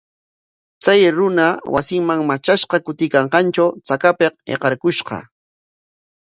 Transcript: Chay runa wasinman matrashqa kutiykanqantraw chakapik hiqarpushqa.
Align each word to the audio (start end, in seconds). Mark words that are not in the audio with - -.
Chay 0.83 1.01
runa 1.17 1.47
wasinman 1.73 2.19
matrashqa 2.29 2.77
kutiykanqantraw 2.85 3.69
chakapik 3.87 4.33
hiqarpushqa. 4.49 5.17